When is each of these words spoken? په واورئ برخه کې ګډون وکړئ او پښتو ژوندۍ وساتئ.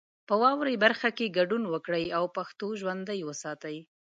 په 0.27 0.33
واورئ 0.41 0.75
برخه 0.83 1.09
کې 1.17 1.33
ګډون 1.37 1.63
وکړئ 1.73 2.05
او 2.17 2.23
پښتو 2.37 2.67
ژوندۍ 2.79 3.19
وساتئ. 3.23 3.77